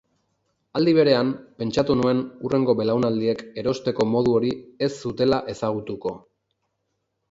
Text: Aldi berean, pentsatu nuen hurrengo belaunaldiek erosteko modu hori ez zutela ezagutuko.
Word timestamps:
Aldi 0.79 0.93
berean, 0.99 1.29
pentsatu 1.59 1.97
nuen 1.99 2.23
hurrengo 2.47 2.77
belaunaldiek 2.81 3.47
erosteko 3.65 4.11
modu 4.17 4.37
hori 4.41 4.53
ez 4.89 4.93
zutela 5.01 5.45
ezagutuko. 5.57 6.21